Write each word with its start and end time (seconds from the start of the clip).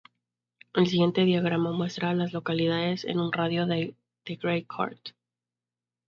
El 0.73 0.87
siguiente 0.87 1.25
diagrama 1.25 1.73
muestra 1.73 2.09
a 2.09 2.15
las 2.15 2.33
localidades 2.33 3.05
en 3.05 3.19
un 3.19 3.31
radio 3.31 3.67
de 3.67 3.93
de 4.25 4.35
Gray 4.35 4.63
Court. 4.63 5.09